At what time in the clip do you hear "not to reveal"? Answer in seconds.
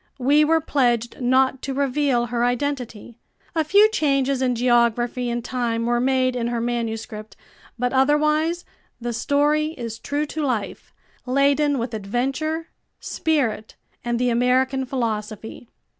1.21-2.25